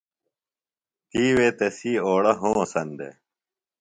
تی 1.09 1.23
وے 1.35 1.47
تسی 1.57 1.91
اوڑہ 2.05 2.33
ہونسن 2.41 2.87
دےۡ۔ 2.97 3.15